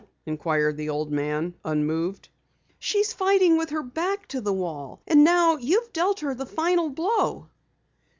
[0.25, 2.27] inquired the old man, unmoved.
[2.79, 4.99] "She's fighting with her back to the wall.
[5.05, 7.49] And now you've dealt her the final blow."